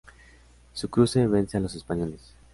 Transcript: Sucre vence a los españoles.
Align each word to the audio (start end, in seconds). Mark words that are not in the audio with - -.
Sucre 0.73 1.05
vence 1.27 1.55
a 1.57 1.59
los 1.59 1.75
españoles. 1.75 2.33